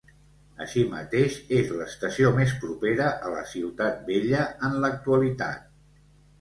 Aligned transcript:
Així 0.63 0.85
mateix 0.93 1.35
és 1.57 1.69
l'estació 1.81 2.33
més 2.39 2.55
propera 2.65 3.11
a 3.29 3.31
la 3.35 3.45
Ciutat 3.53 4.03
Vella 4.11 4.43
en 4.71 4.77
l'actualitat. 4.85 5.73